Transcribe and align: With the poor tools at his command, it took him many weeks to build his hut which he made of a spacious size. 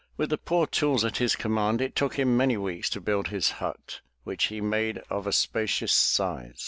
With 0.17 0.31
the 0.31 0.37
poor 0.39 0.65
tools 0.65 1.05
at 1.05 1.17
his 1.17 1.35
command, 1.35 1.79
it 1.79 1.95
took 1.95 2.17
him 2.17 2.35
many 2.35 2.57
weeks 2.57 2.89
to 2.89 2.99
build 2.99 3.27
his 3.27 3.51
hut 3.61 4.01
which 4.23 4.45
he 4.45 4.59
made 4.59 4.97
of 5.11 5.27
a 5.27 5.31
spacious 5.31 5.93
size. 5.93 6.59